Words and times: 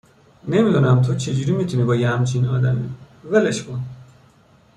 نمی 0.47 0.71
دونم 0.71 1.01
تو 1.01 1.15
چه 1.15 1.33
جوری 1.33 1.51
می 1.51 1.65
تونی 1.65 1.83
با 1.83 1.95
یه 1.95 2.09
همچین 2.09 2.47
آدمی، 2.47 2.89
ولش 3.23 3.63
کن 3.63 3.85